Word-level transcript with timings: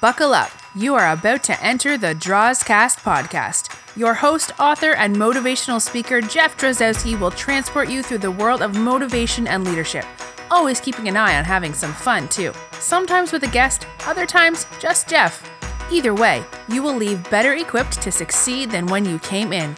Buckle 0.00 0.34
up. 0.34 0.50
You 0.74 0.94
are 0.94 1.12
about 1.12 1.42
to 1.44 1.64
enter 1.64 1.96
the 1.96 2.14
Drozcast 2.14 2.98
podcast. 2.98 3.74
Your 3.96 4.12
host, 4.12 4.52
author, 4.60 4.94
and 4.94 5.16
motivational 5.16 5.80
speaker, 5.80 6.20
Jeff 6.20 6.58
Drozdowski, 6.58 7.18
will 7.18 7.30
transport 7.30 7.88
you 7.88 8.02
through 8.02 8.18
the 8.18 8.30
world 8.30 8.60
of 8.60 8.76
motivation 8.76 9.46
and 9.46 9.64
leadership. 9.64 10.04
Always 10.50 10.80
keeping 10.80 11.08
an 11.08 11.16
eye 11.16 11.38
on 11.38 11.44
having 11.44 11.72
some 11.72 11.94
fun, 11.94 12.28
too. 12.28 12.52
Sometimes 12.72 13.32
with 13.32 13.44
a 13.44 13.48
guest, 13.48 13.86
other 14.06 14.26
times 14.26 14.66
just 14.78 15.08
Jeff. 15.08 15.50
Either 15.90 16.14
way, 16.14 16.44
you 16.68 16.82
will 16.82 16.94
leave 16.94 17.30
better 17.30 17.54
equipped 17.54 18.02
to 18.02 18.12
succeed 18.12 18.70
than 18.70 18.86
when 18.86 19.06
you 19.06 19.18
came 19.20 19.50
in. 19.50 19.74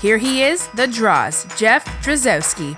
Here 0.00 0.18
he 0.18 0.42
is, 0.42 0.66
the 0.68 0.88
Droz, 0.88 1.46
Jeff 1.56 1.84
Drozdowski. 2.02 2.76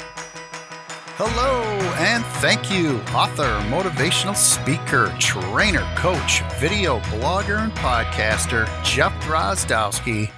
Hello, 1.24 1.62
and 2.00 2.24
thank 2.42 2.68
you, 2.68 2.96
author, 3.14 3.44
motivational 3.70 4.34
speaker, 4.34 5.14
trainer, 5.20 5.88
coach, 5.94 6.42
video 6.58 6.98
blogger, 6.98 7.58
and 7.62 7.72
podcaster, 7.74 8.66
Jeff 8.82 9.12
Drozdowski. 9.22 10.32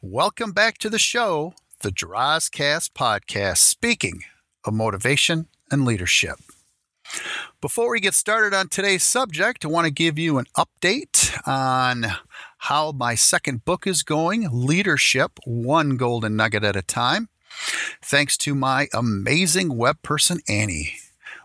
Welcome 0.00 0.52
back 0.52 0.78
to 0.78 0.88
the 0.88 0.98
show, 0.98 1.52
the 1.82 1.90
Drozcast 1.90 2.92
Podcast, 2.92 3.58
speaking 3.58 4.22
of 4.64 4.72
motivation 4.72 5.48
and 5.70 5.84
leadership. 5.84 6.36
Before 7.60 7.90
we 7.90 8.00
get 8.00 8.14
started 8.14 8.56
on 8.56 8.68
today's 8.68 9.02
subject, 9.02 9.66
I 9.66 9.68
want 9.68 9.88
to 9.88 9.92
give 9.92 10.18
you 10.18 10.38
an 10.38 10.46
update 10.56 11.38
on 11.46 12.06
how 12.56 12.92
my 12.92 13.14
second 13.14 13.66
book 13.66 13.86
is 13.86 14.02
going 14.02 14.48
Leadership, 14.50 15.38
One 15.44 15.98
Golden 15.98 16.34
Nugget 16.34 16.64
at 16.64 16.76
a 16.76 16.82
Time. 16.82 17.28
Thanks 18.02 18.36
to 18.38 18.54
my 18.54 18.88
amazing 18.92 19.76
web 19.76 20.02
person, 20.02 20.40
Annie, 20.48 20.94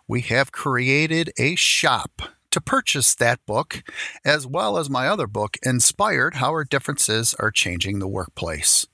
we 0.08 0.22
have 0.22 0.52
created 0.52 1.32
a 1.38 1.56
shop 1.56 2.22
to 2.52 2.62
purchase 2.62 3.14
that 3.16 3.46
book, 3.46 3.84
as 4.24 4.48
well 4.48 4.78
as 4.78 4.90
my 4.90 5.08
other 5.08 5.28
book, 5.28 5.58
Inspired 5.64 6.36
How 6.36 6.52
Our 6.52 6.64
Differences 6.64 7.34
Are 7.40 7.52
Changing 7.52 8.00
the 8.00 8.08
Workplace. 8.08 8.88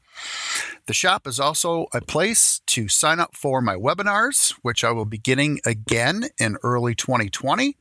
The 0.87 0.93
shop 0.93 1.27
is 1.27 1.39
also 1.39 1.85
a 1.93 2.01
place 2.01 2.61
to 2.67 2.87
sign 2.87 3.19
up 3.19 3.35
for 3.35 3.61
my 3.61 3.75
webinars, 3.75 4.55
which 4.61 4.83
I 4.83 4.91
will 4.91 5.05
be 5.05 5.17
getting 5.17 5.59
again 5.65 6.29
in 6.39 6.57
early 6.63 6.95
2020, 6.95 7.77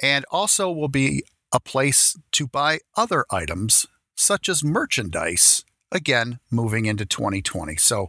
and 0.00 0.24
also 0.30 0.70
will 0.70 0.88
be 0.88 1.24
a 1.52 1.60
place 1.60 2.16
to 2.32 2.46
buy 2.46 2.78
other 2.96 3.24
items 3.30 3.86
such 4.14 4.48
as 4.48 4.64
merchandise 4.64 5.64
again 5.92 6.40
moving 6.50 6.86
into 6.86 7.06
2020. 7.06 7.76
So, 7.76 8.08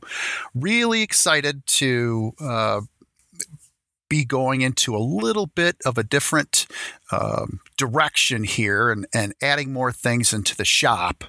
really 0.54 1.02
excited 1.02 1.66
to 1.68 2.34
uh, 2.40 2.82
be 4.10 4.24
going 4.24 4.62
into 4.62 4.96
a 4.96 5.00
little 5.00 5.48
bit 5.48 5.78
of 5.86 5.98
a 5.98 6.04
different 6.04 6.68
um, 7.12 7.60
direction 7.78 8.44
here 8.44 8.90
and, 8.90 9.06
and 9.14 9.34
adding 9.42 9.74
more 9.74 9.92
things 9.92 10.34
into 10.34 10.56
the 10.56 10.66
shop 10.66 11.24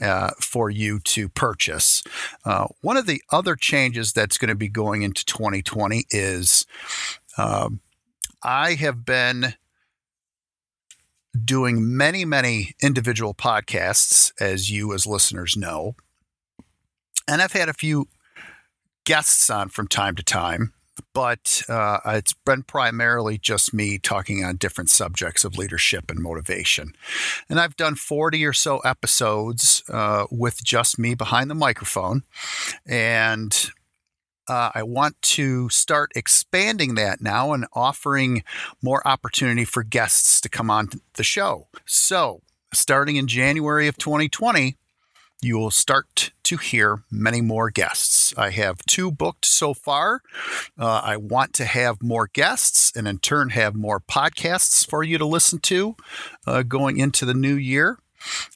uh, 0.00 0.30
for 0.40 0.70
you 0.70 0.98
to 1.00 1.28
purchase. 1.28 2.02
Uh, 2.44 2.66
one 2.80 2.96
of 2.96 3.06
the 3.06 3.22
other 3.30 3.56
changes 3.56 4.12
that's 4.12 4.38
going 4.38 4.48
to 4.48 4.54
be 4.54 4.68
going 4.68 5.02
into 5.02 5.24
2020 5.24 6.06
is 6.10 6.66
um, 7.38 7.80
I 8.42 8.74
have 8.74 9.04
been 9.04 9.54
doing 11.42 11.96
many, 11.96 12.24
many 12.24 12.74
individual 12.82 13.34
podcasts, 13.34 14.32
as 14.40 14.70
you 14.70 14.92
as 14.94 15.06
listeners 15.06 15.56
know. 15.56 15.94
And 17.26 17.40
I've 17.40 17.52
had 17.52 17.68
a 17.68 17.74
few 17.74 18.08
guests 19.04 19.50
on 19.50 19.68
from 19.68 19.88
time 19.88 20.14
to 20.16 20.22
time, 20.22 20.72
but 21.12 21.62
uh, 21.68 21.98
it's 22.06 22.34
been 22.44 22.62
primarily 22.62 23.38
just 23.38 23.74
me 23.74 23.98
talking 23.98 24.44
on 24.44 24.56
different 24.56 24.90
subjects 24.90 25.44
of 25.44 25.56
leadership 25.56 26.10
and 26.10 26.20
motivation. 26.20 26.92
And 27.48 27.58
I've 27.58 27.76
done 27.76 27.94
40 27.94 28.44
or 28.44 28.52
so 28.52 28.78
episodes 28.78 29.82
uh, 29.88 30.26
with 30.30 30.62
just 30.62 30.98
me 30.98 31.14
behind 31.14 31.50
the 31.50 31.54
microphone. 31.54 32.22
And 32.86 33.70
uh, 34.48 34.70
I 34.74 34.82
want 34.82 35.20
to 35.22 35.68
start 35.68 36.12
expanding 36.14 36.94
that 36.94 37.20
now 37.20 37.52
and 37.52 37.66
offering 37.72 38.44
more 38.82 39.06
opportunity 39.06 39.64
for 39.64 39.82
guests 39.82 40.40
to 40.42 40.48
come 40.48 40.70
on 40.70 40.88
the 41.14 41.24
show. 41.24 41.68
So, 41.86 42.42
starting 42.72 43.16
in 43.16 43.26
January 43.26 43.88
of 43.88 43.96
2020, 43.96 44.76
you 45.44 45.58
will 45.58 45.70
start 45.70 46.32
to 46.44 46.56
hear 46.56 47.02
many 47.10 47.40
more 47.40 47.70
guests. 47.70 48.32
I 48.36 48.50
have 48.50 48.84
two 48.86 49.10
booked 49.10 49.44
so 49.44 49.74
far. 49.74 50.22
Uh, 50.78 51.02
I 51.04 51.16
want 51.16 51.52
to 51.54 51.64
have 51.64 52.02
more 52.02 52.28
guests 52.32 52.92
and 52.96 53.06
in 53.06 53.18
turn 53.18 53.50
have 53.50 53.74
more 53.74 54.00
podcasts 54.00 54.88
for 54.88 55.02
you 55.02 55.18
to 55.18 55.26
listen 55.26 55.58
to 55.60 55.96
uh, 56.46 56.62
going 56.62 56.98
into 56.98 57.24
the 57.24 57.34
new 57.34 57.54
year. 57.54 57.98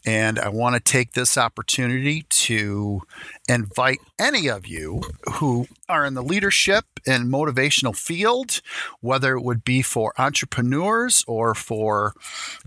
And 0.04 0.38
I 0.38 0.48
want 0.48 0.74
to 0.74 0.80
take 0.80 1.12
this 1.12 1.36
opportunity 1.36 2.22
to 2.28 3.02
invite 3.48 3.98
any 4.18 4.48
of 4.48 4.66
you 4.66 5.02
who 5.34 5.66
are 5.88 6.04
in 6.04 6.14
the 6.14 6.22
leadership 6.22 6.84
and 7.06 7.32
motivational 7.32 7.96
field, 7.96 8.60
whether 9.00 9.34
it 9.34 9.42
would 9.42 9.64
be 9.64 9.82
for 9.82 10.12
entrepreneurs 10.18 11.24
or 11.26 11.54
for 11.54 12.14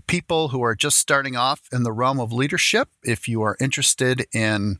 people 0.06 0.48
who 0.48 0.62
are 0.62 0.74
just 0.74 0.98
starting 0.98 1.36
off 1.36 1.62
in 1.72 1.82
the 1.82 1.92
realm 1.92 2.20
of 2.20 2.32
leadership. 2.32 2.88
If 3.02 3.28
you 3.28 3.42
are 3.42 3.56
interested 3.60 4.26
in 4.32 4.78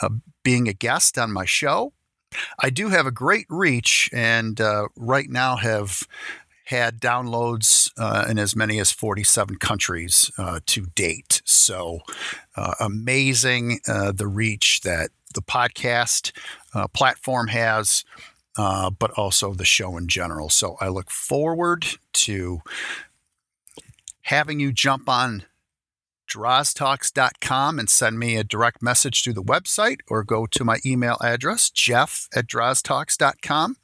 uh, 0.00 0.10
being 0.42 0.68
a 0.68 0.72
guest 0.72 1.18
on 1.18 1.32
my 1.32 1.44
show, 1.44 1.92
I 2.58 2.70
do 2.70 2.88
have 2.88 3.06
a 3.06 3.10
great 3.10 3.46
reach 3.48 4.10
and 4.12 4.60
uh, 4.60 4.88
right 4.96 5.28
now 5.28 5.56
have 5.56 6.02
had 6.66 7.00
downloads 7.00 7.92
uh, 7.96 8.26
in 8.28 8.38
as 8.38 8.56
many 8.56 8.80
as 8.80 8.90
47 8.90 9.56
countries 9.56 10.30
uh, 10.36 10.60
to 10.66 10.86
date. 10.94 11.40
So 11.44 12.00
uh, 12.56 12.74
amazing 12.80 13.80
uh, 13.88 14.12
the 14.12 14.26
reach 14.26 14.80
that 14.80 15.10
the 15.34 15.42
podcast 15.42 16.32
uh, 16.74 16.88
platform 16.88 17.48
has, 17.48 18.04
but 18.56 19.10
also 19.16 19.54
the 19.54 19.64
show 19.64 19.96
in 19.96 20.08
general. 20.08 20.48
So 20.48 20.76
I 20.80 20.88
look 20.88 21.10
forward 21.10 21.86
to 22.14 22.62
having 24.22 24.58
you 24.58 24.72
jump 24.72 25.08
on 25.08 25.44
droztalks.com 26.28 27.78
and 27.78 27.88
send 27.88 28.18
me 28.18 28.36
a 28.36 28.42
direct 28.42 28.82
message 28.82 29.22
through 29.22 29.34
the 29.34 29.42
website 29.42 30.00
or 30.08 30.24
go 30.24 30.46
to 30.46 30.64
my 30.64 30.78
email 30.84 31.16
address, 31.22 31.70
jeff 31.70 32.28
at 32.34 32.48
droztalks.com 32.48 33.76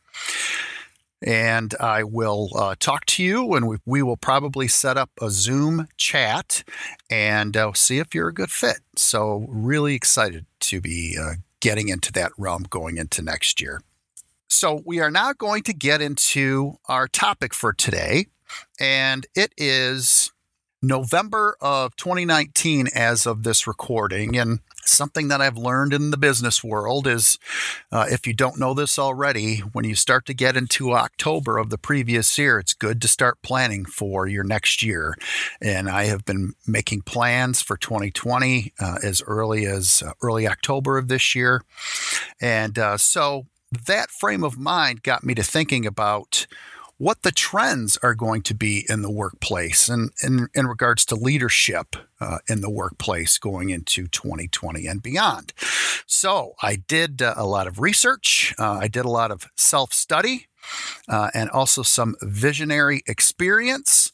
and 1.22 1.74
I 1.78 2.04
will 2.04 2.50
uh, 2.54 2.74
talk 2.78 3.06
to 3.06 3.22
you, 3.22 3.54
and 3.54 3.68
we, 3.68 3.76
we, 3.86 4.02
will 4.02 4.16
probably 4.16 4.68
set 4.68 4.96
up 4.96 5.10
a 5.20 5.30
Zoom 5.30 5.88
chat 5.96 6.64
and 7.08 7.56
uh, 7.56 7.72
see 7.74 7.98
if 7.98 8.14
you're 8.14 8.28
a 8.28 8.34
good 8.34 8.50
fit. 8.50 8.80
So, 8.96 9.46
really 9.48 9.94
excited 9.94 10.46
to 10.60 10.80
be 10.80 11.16
uh, 11.20 11.34
getting 11.60 11.88
into 11.88 12.12
that 12.12 12.32
realm 12.36 12.64
going 12.68 12.96
into 12.96 13.22
next 13.22 13.60
year. 13.60 13.82
So, 14.48 14.82
we 14.84 15.00
are 15.00 15.10
now 15.10 15.32
going 15.32 15.62
to 15.64 15.72
get 15.72 16.00
into 16.00 16.78
our 16.86 17.06
topic 17.06 17.54
for 17.54 17.72
today, 17.72 18.26
and 18.80 19.26
it 19.34 19.52
is 19.56 20.32
November 20.82 21.56
of 21.60 21.94
2019 21.96 22.88
as 22.94 23.26
of 23.26 23.44
this 23.44 23.66
recording. 23.66 24.36
And 24.36 24.58
something 24.84 25.28
that 25.28 25.40
I've 25.40 25.56
learned 25.56 25.92
in 25.92 26.10
the 26.10 26.16
business 26.16 26.62
world 26.62 27.06
is 27.06 27.38
uh, 27.90 28.06
if 28.10 28.26
you 28.26 28.32
don't 28.32 28.58
know 28.58 28.74
this 28.74 28.98
already, 28.98 29.58
when 29.58 29.84
you 29.84 29.94
start 29.94 30.26
to 30.26 30.34
get 30.34 30.56
into 30.56 30.92
October 30.92 31.58
of 31.58 31.70
the 31.70 31.78
previous 31.78 32.36
year, 32.38 32.58
it's 32.58 32.74
good 32.74 33.00
to 33.02 33.08
start 33.08 33.42
planning 33.42 33.84
for 33.84 34.26
your 34.26 34.44
next 34.44 34.82
year. 34.82 35.16
And 35.60 35.88
I 35.88 36.04
have 36.04 36.24
been 36.24 36.54
making 36.66 37.02
plans 37.02 37.62
for 37.62 37.76
2020 37.76 38.72
uh, 38.80 38.98
as 39.02 39.22
early 39.26 39.66
as 39.66 40.02
uh, 40.02 40.12
early 40.22 40.46
October 40.46 40.98
of 40.98 41.08
this 41.08 41.34
year. 41.34 41.62
And 42.40 42.78
uh, 42.78 42.98
so 42.98 43.46
that 43.86 44.10
frame 44.10 44.44
of 44.44 44.58
mind 44.58 45.02
got 45.02 45.24
me 45.24 45.34
to 45.34 45.42
thinking 45.42 45.86
about 45.86 46.46
what 47.02 47.22
the 47.22 47.32
trends 47.32 47.98
are 48.00 48.14
going 48.14 48.42
to 48.42 48.54
be 48.54 48.86
in 48.88 49.02
the 49.02 49.10
workplace 49.10 49.88
and 49.88 50.12
in, 50.22 50.66
regards 50.68 51.04
to 51.04 51.16
leadership 51.16 51.96
uh, 52.20 52.38
in 52.48 52.60
the 52.60 52.70
workplace 52.70 53.38
going 53.38 53.70
into 53.70 54.06
2020 54.06 54.86
and 54.86 55.02
beyond. 55.02 55.52
So 56.06 56.52
I 56.62 56.76
did 56.76 57.20
uh, 57.20 57.34
a 57.36 57.44
lot 57.44 57.66
of 57.66 57.80
research, 57.80 58.54
uh, 58.56 58.78
I 58.80 58.86
did 58.86 59.04
a 59.04 59.10
lot 59.10 59.32
of 59.32 59.50
self 59.56 59.92
study, 59.92 60.46
uh, 61.08 61.30
and 61.34 61.50
also 61.50 61.82
some 61.82 62.14
visionary 62.22 63.02
experience. 63.08 64.12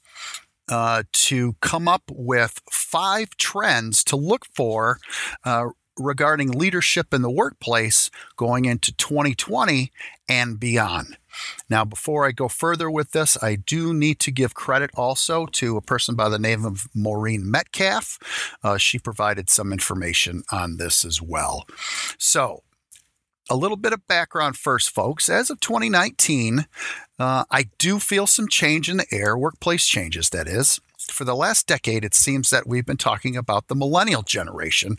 Uh, 0.70 1.02
to 1.14 1.54
come 1.62 1.88
up 1.88 2.02
with 2.12 2.60
five 2.70 3.30
trends 3.38 4.04
to 4.04 4.16
look 4.16 4.44
for 4.54 4.98
uh, 5.46 5.68
regarding 5.98 6.52
leadership 6.52 7.12
in 7.12 7.22
the 7.22 7.30
workplace 7.30 8.10
going 8.36 8.64
into 8.64 8.92
2020 8.92 9.92
and 10.28 10.58
beyond. 10.60 11.16
Now, 11.70 11.84
before 11.84 12.26
I 12.26 12.32
go 12.32 12.48
further 12.48 12.90
with 12.90 13.12
this, 13.12 13.40
I 13.42 13.56
do 13.56 13.94
need 13.94 14.18
to 14.20 14.30
give 14.30 14.54
credit 14.54 14.90
also 14.94 15.46
to 15.46 15.76
a 15.76 15.82
person 15.82 16.14
by 16.14 16.28
the 16.28 16.38
name 16.38 16.64
of 16.64 16.88
Maureen 16.94 17.50
Metcalf. 17.50 18.18
Uh, 18.62 18.76
she 18.76 18.98
provided 18.98 19.48
some 19.48 19.72
information 19.72 20.42
on 20.50 20.76
this 20.76 21.04
as 21.04 21.22
well. 21.22 21.66
So, 22.18 22.62
a 23.50 23.56
little 23.56 23.76
bit 23.76 23.92
of 23.92 24.06
background 24.06 24.56
first, 24.56 24.90
folks. 24.90 25.28
As 25.28 25.50
of 25.50 25.60
2019, 25.60 26.66
uh, 27.18 27.44
I 27.50 27.70
do 27.78 27.98
feel 27.98 28.26
some 28.26 28.48
change 28.48 28.90
in 28.90 28.98
the 28.98 29.06
air, 29.10 29.38
workplace 29.38 29.86
changes, 29.86 30.30
that 30.30 30.46
is. 30.46 30.80
For 31.10 31.24
the 31.24 31.36
last 31.36 31.66
decade, 31.66 32.04
it 32.04 32.14
seems 32.14 32.50
that 32.50 32.66
we've 32.66 32.86
been 32.86 32.96
talking 32.96 33.36
about 33.36 33.68
the 33.68 33.74
millennial 33.74 34.22
generation 34.22 34.96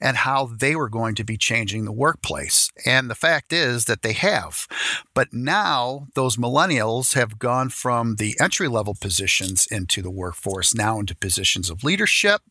and 0.00 0.18
how 0.18 0.46
they 0.46 0.76
were 0.76 0.88
going 0.88 1.14
to 1.16 1.24
be 1.24 1.36
changing 1.36 1.84
the 1.84 1.92
workplace. 1.92 2.70
And 2.84 3.10
the 3.10 3.14
fact 3.14 3.52
is 3.52 3.86
that 3.86 4.02
they 4.02 4.12
have. 4.12 4.66
But 5.14 5.32
now 5.32 6.08
those 6.14 6.36
millennials 6.36 7.14
have 7.14 7.38
gone 7.38 7.68
from 7.68 8.16
the 8.16 8.36
entry 8.40 8.68
level 8.68 8.96
positions 8.98 9.66
into 9.70 10.02
the 10.02 10.10
workforce 10.10 10.74
now 10.74 10.98
into 10.98 11.14
positions 11.14 11.70
of 11.70 11.84
leadership. 11.84 12.42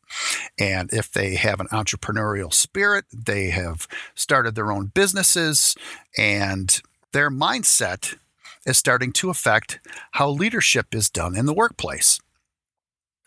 And 0.60 0.92
if 0.94 1.12
they 1.12 1.36
have 1.36 1.60
an 1.60 1.68
entrepreneurial 1.68 2.54
spirit, 2.54 3.06
they 3.13 3.50
have 3.50 3.88
started 4.16 4.56
their 4.56 4.72
own 4.72 4.88
businesses 4.88 5.75
and 6.18 6.81
their 7.12 7.31
mindset 7.31 8.18
is 8.66 8.78
starting 8.78 9.12
to 9.13 9.30
affect 9.30 9.80
how 10.12 10.30
leadership 10.30 10.94
is 10.94 11.10
done 11.10 11.36
in 11.36 11.45
the 11.45 11.54
workplace. 11.54 12.19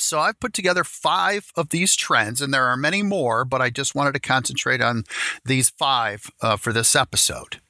So 0.03 0.21
I've 0.21 0.41
put 0.41 0.53
together 0.53 0.85
five 0.85 1.53
of 1.57 1.71
these 1.71 1.97
trends, 1.97 2.41
and 2.41 2.53
there 2.53 2.67
are 2.67 2.77
many 2.77 3.03
more, 3.03 3.45
but 3.45 3.63
I 3.63 3.71
just 3.71 3.95
wanted 3.95 4.13
to 4.15 4.21
concentrate 4.21 4.81
on 4.81 5.05
these 5.45 5.71
five 5.71 6.31
uh, 6.41 6.57
for 6.57 6.73
this 6.73 6.95
episode. 6.97 7.61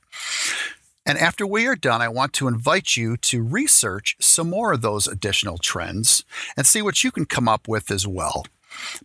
And 1.04 1.18
after 1.18 1.46
we 1.46 1.66
are 1.66 1.76
done, 1.76 2.00
I 2.00 2.08
want 2.08 2.32
to 2.34 2.48
invite 2.48 2.96
you 2.96 3.16
to 3.16 3.42
research 3.42 4.16
some 4.20 4.48
more 4.48 4.72
of 4.72 4.82
those 4.82 5.06
additional 5.06 5.58
trends 5.58 6.24
and 6.56 6.66
see 6.66 6.80
what 6.80 7.02
you 7.02 7.10
can 7.10 7.26
come 7.26 7.48
up 7.48 7.66
with 7.66 7.90
as 7.90 8.06
well. 8.06 8.44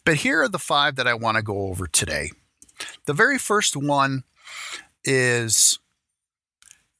But 0.06 0.18
here 0.18 0.42
are 0.44 0.50
the 0.50 0.60
five 0.60 0.96
that 0.96 1.08
I 1.08 1.14
want 1.14 1.38
to 1.38 1.44
go 1.44 1.68
over 1.68 1.88
today. 1.88 2.32
The 3.06 3.14
very 3.14 3.40
first 3.40 3.76
one 3.76 4.24
is 5.04 5.80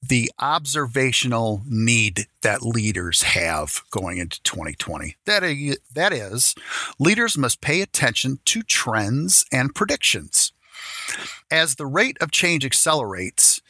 the 0.02 0.32
observational 0.40 1.62
need 1.68 2.28
that 2.42 2.62
leaders 2.62 3.24
have 3.24 3.82
going 3.92 4.18
into 4.18 4.42
2020. 4.44 5.16
That 5.26 5.44
is, 5.44 5.80
that 5.94 6.14
is, 6.14 6.56
leaders 7.00 7.38
must 7.38 7.62
pay 7.62 7.82
attention 7.82 8.40
to 8.46 8.64
trends 8.64 9.46
and 9.52 9.74
predictions. 9.74 10.54
As 11.50 11.76
the 11.76 11.86
rate 11.86 12.18
of 12.22 12.32
change 12.32 12.66
accelerates, 12.66 13.62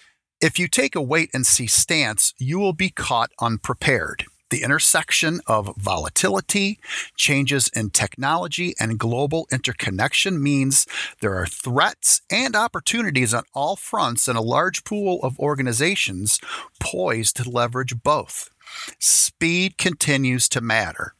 if 0.41 0.59
you 0.59 0.67
take 0.67 0.95
a 0.95 1.01
wait 1.01 1.29
and 1.33 1.45
see 1.45 1.67
stance, 1.67 2.33
you 2.37 2.59
will 2.59 2.73
be 2.73 2.89
caught 2.89 3.31
unprepared. 3.39 4.25
The 4.49 4.63
intersection 4.63 5.41
of 5.45 5.75
volatility, 5.75 6.79
changes 7.17 7.69
in 7.75 7.89
technology, 7.89 8.73
and 8.79 8.97
global 8.97 9.47
interconnection 9.51 10.41
means 10.41 10.87
there 11.19 11.35
are 11.35 11.45
threats 11.45 12.21
and 12.29 12.55
opportunities 12.55 13.33
on 13.33 13.43
all 13.53 13.75
fronts 13.75 14.27
and 14.27 14.37
a 14.37 14.41
large 14.41 14.85
pool 14.85 15.19
of 15.21 15.37
organizations 15.39 16.39
poised 16.79 17.35
to 17.37 17.49
leverage 17.49 18.01
both. 18.03 18.49
Speed 18.99 19.77
continues 19.77 20.47
to 20.49 20.61
matter. 20.61 21.13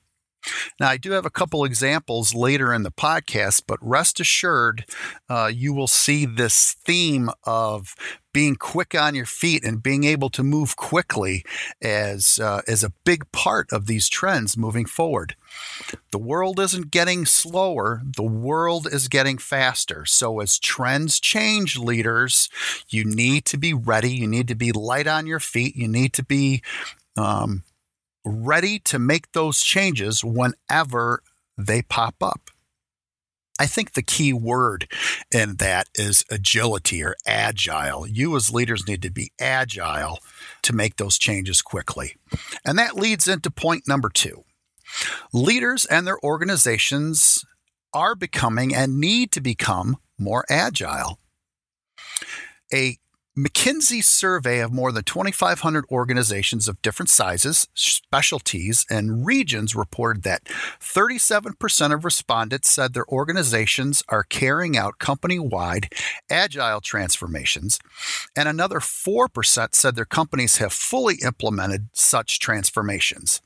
Now, 0.80 0.90
I 0.90 0.98
do 0.98 1.12
have 1.12 1.26
a 1.26 1.32
couple 1.32 1.64
examples 1.64 2.34
later 2.34 2.74
in 2.74 2.84
the 2.84 2.92
podcast, 2.92 3.64
but 3.68 3.80
rest 3.82 4.20
assured, 4.20 4.86
uh, 5.30 5.52
you 5.54 5.74
will 5.74 5.88
see 5.88 6.26
this 6.26 6.74
theme 6.86 7.30
of 7.44 7.96
being 8.38 8.56
quick 8.56 8.94
on 8.94 9.16
your 9.16 9.26
feet 9.26 9.64
and 9.64 9.82
being 9.82 10.04
able 10.04 10.30
to 10.30 10.44
move 10.44 10.76
quickly 10.76 11.44
as 11.82 12.40
uh, 12.40 12.62
as 12.68 12.84
a 12.84 12.94
big 13.04 13.32
part 13.32 13.68
of 13.72 13.88
these 13.88 14.08
trends 14.08 14.56
moving 14.56 14.86
forward. 14.86 15.36
The 16.12 16.20
world 16.20 16.60
isn't 16.60 16.92
getting 16.92 17.26
slower, 17.26 18.04
the 18.06 18.22
world 18.22 18.88
is 18.92 19.08
getting 19.08 19.40
faster. 19.40 20.06
So 20.06 20.40
as 20.40 20.60
trends 20.60 21.20
change, 21.20 21.80
leaders, 21.80 22.48
you 22.90 23.04
need 23.04 23.46
to 23.46 23.58
be 23.58 23.74
ready, 23.74 24.12
you 24.12 24.28
need 24.28 24.48
to 24.50 24.56
be 24.56 24.72
light 24.72 25.08
on 25.08 25.26
your 25.26 25.40
feet, 25.40 25.76
you 25.76 25.88
need 25.88 26.14
to 26.14 26.24
be 26.24 26.62
um, 27.18 27.64
ready 28.28 28.80
to 28.80 29.00
make 29.00 29.32
those 29.32 29.62
changes 29.62 30.24
whenever 30.24 31.22
they 31.58 31.82
pop 31.82 32.16
up. 32.22 32.50
I 33.60 33.66
think 33.66 33.94
the 33.94 34.04
key 34.04 34.34
word 34.34 34.88
in 35.32 35.56
that 35.56 35.88
is 35.96 36.24
agility 36.30 37.04
or 37.04 37.16
agile. 37.26 38.06
You, 38.08 38.36
as 38.36 38.54
leaders, 38.54 38.88
need 38.88 39.02
to 39.02 39.10
be 39.10 39.32
agile 39.40 40.20
to 40.62 40.74
make 40.74 40.98
those 40.98 41.18
changes 41.18 41.62
quickly. 41.62 42.16
And 42.64 42.78
that 42.78 42.96
leads 42.96 43.28
into 43.28 43.50
point 43.50 43.88
number 43.88 44.10
two 44.10 44.44
leaders 45.34 45.86
and 45.86 46.08
their 46.08 46.20
organizations 46.24 47.44
are 47.94 48.16
becoming 48.16 48.74
and 48.74 49.00
need 49.00 49.32
to 49.32 49.42
become 49.42 49.98
more 50.20 50.46
agile. 50.50 51.20
A 52.74 52.98
McKinsey's 53.38 54.08
survey 54.08 54.62
of 54.62 54.74
more 54.74 54.92
than 54.92 55.04
2,500 55.04 55.86
organizations 55.92 56.68
of 56.68 56.82
different 56.82 57.10
sizes, 57.10 57.68
specialties, 57.76 58.84
and 58.90 59.28
regions 59.28 59.76
reported 59.76 60.24
that 60.24 60.46
37% 60.46 61.94
of 61.94 62.04
respondents 62.04 62.72
said 62.72 62.94
their 62.94 63.08
organizations 63.08 64.02
are 64.10 64.24
carrying 64.24 64.76
out 64.76 64.98
company 64.98 65.38
wide 65.38 65.94
agile 66.32 66.82
transformations, 66.82 67.80
and 68.36 68.50
another 68.50 68.80
4% 68.80 69.76
said 69.76 69.96
their 69.96 70.06
companies 70.06 70.58
have 70.58 70.74
fully 70.74 71.18
implemented 71.24 71.90
such 71.94 72.40
transformations. 72.40 73.40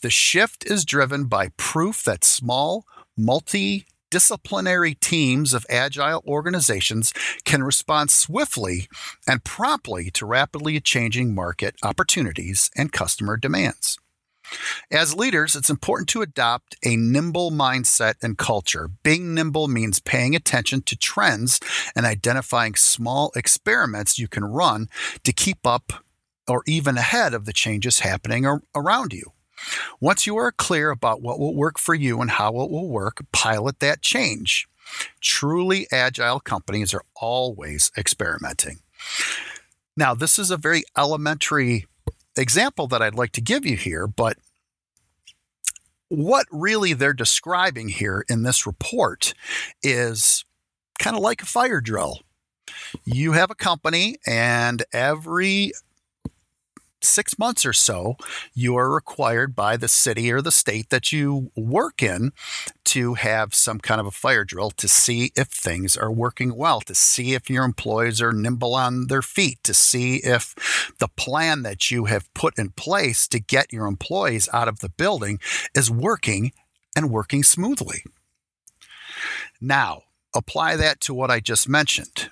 The 0.00 0.10
shift 0.10 0.66
is 0.68 0.84
driven 0.84 1.26
by 1.26 1.50
proof 1.56 2.02
that 2.02 2.24
small, 2.24 2.86
multi 3.16 3.86
disciplinary 4.12 4.94
teams 4.94 5.54
of 5.54 5.64
agile 5.70 6.22
organizations 6.26 7.14
can 7.46 7.62
respond 7.62 8.10
swiftly 8.10 8.86
and 9.26 9.42
promptly 9.42 10.10
to 10.10 10.26
rapidly 10.26 10.78
changing 10.80 11.34
market 11.34 11.76
opportunities 11.82 12.70
and 12.76 12.92
customer 12.92 13.38
demands. 13.38 13.98
As 14.90 15.14
leaders, 15.14 15.56
it's 15.56 15.70
important 15.70 16.10
to 16.10 16.20
adopt 16.20 16.76
a 16.84 16.94
nimble 16.94 17.50
mindset 17.50 18.16
and 18.22 18.36
culture. 18.36 18.90
Being 19.02 19.32
nimble 19.32 19.66
means 19.66 19.98
paying 19.98 20.36
attention 20.36 20.82
to 20.82 20.94
trends 20.94 21.58
and 21.96 22.04
identifying 22.04 22.74
small 22.74 23.32
experiments 23.34 24.18
you 24.18 24.28
can 24.28 24.44
run 24.44 24.88
to 25.24 25.32
keep 25.32 25.66
up 25.66 26.04
or 26.46 26.62
even 26.66 26.98
ahead 26.98 27.32
of 27.32 27.46
the 27.46 27.54
changes 27.54 28.00
happening 28.00 28.44
around 28.74 29.14
you. 29.14 29.32
Once 30.00 30.26
you 30.26 30.36
are 30.36 30.52
clear 30.52 30.90
about 30.90 31.22
what 31.22 31.38
will 31.38 31.54
work 31.54 31.78
for 31.78 31.94
you 31.94 32.20
and 32.20 32.30
how 32.30 32.48
it 32.60 32.70
will 32.70 32.88
work, 32.88 33.24
pilot 33.32 33.80
that 33.80 34.02
change. 34.02 34.68
Truly 35.20 35.86
agile 35.92 36.40
companies 36.40 36.92
are 36.92 37.04
always 37.16 37.90
experimenting. 37.96 38.80
Now, 39.96 40.14
this 40.14 40.38
is 40.38 40.50
a 40.50 40.56
very 40.56 40.84
elementary 40.96 41.86
example 42.36 42.86
that 42.88 43.02
I'd 43.02 43.14
like 43.14 43.32
to 43.32 43.40
give 43.40 43.66
you 43.66 43.76
here, 43.76 44.06
but 44.06 44.38
what 46.08 46.46
really 46.50 46.92
they're 46.92 47.12
describing 47.12 47.88
here 47.88 48.24
in 48.28 48.42
this 48.42 48.66
report 48.66 49.34
is 49.82 50.44
kind 50.98 51.16
of 51.16 51.22
like 51.22 51.42
a 51.42 51.46
fire 51.46 51.80
drill. 51.80 52.20
You 53.04 53.32
have 53.32 53.50
a 53.50 53.54
company, 53.54 54.16
and 54.26 54.82
every 54.92 55.72
six 57.04 57.38
months 57.38 57.64
or 57.64 57.72
so, 57.72 58.16
you 58.54 58.76
are 58.76 58.90
required 58.90 59.54
by 59.54 59.76
the 59.76 59.88
city 59.88 60.30
or 60.32 60.40
the 60.40 60.52
state 60.52 60.90
that 60.90 61.12
you 61.12 61.50
work 61.56 62.02
in 62.02 62.32
to 62.84 63.14
have 63.14 63.54
some 63.54 63.78
kind 63.78 64.00
of 64.00 64.06
a 64.06 64.10
fire 64.10 64.44
drill 64.44 64.70
to 64.70 64.88
see 64.88 65.32
if 65.36 65.48
things 65.48 65.96
are 65.96 66.10
working 66.10 66.54
well, 66.56 66.80
to 66.82 66.94
see 66.94 67.34
if 67.34 67.48
your 67.48 67.64
employees 67.64 68.20
are 68.20 68.32
nimble 68.32 68.74
on 68.74 69.06
their 69.06 69.22
feet, 69.22 69.62
to 69.64 69.74
see 69.74 70.16
if 70.16 70.92
the 70.98 71.08
plan 71.08 71.62
that 71.62 71.90
you 71.90 72.06
have 72.06 72.32
put 72.34 72.58
in 72.58 72.70
place 72.70 73.26
to 73.28 73.40
get 73.40 73.72
your 73.72 73.86
employees 73.86 74.48
out 74.52 74.68
of 74.68 74.80
the 74.80 74.88
building 74.88 75.38
is 75.74 75.90
working 75.90 76.52
and 76.94 77.10
working 77.10 77.42
smoothly. 77.42 78.04
Now, 79.60 80.02
apply 80.34 80.76
that 80.76 81.00
to 81.02 81.14
what 81.14 81.30
I 81.30 81.40
just 81.40 81.68
mentioned 81.68 82.30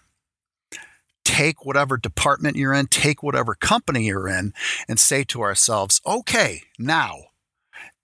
take 1.24 1.64
whatever 1.64 1.96
department 1.96 2.56
you're 2.56 2.74
in, 2.74 2.86
take 2.86 3.22
whatever 3.22 3.54
company 3.54 4.04
you're 4.04 4.28
in, 4.28 4.52
and 4.88 4.98
say 4.98 5.24
to 5.24 5.42
ourselves, 5.42 6.00
okay, 6.06 6.62
now, 6.78 7.16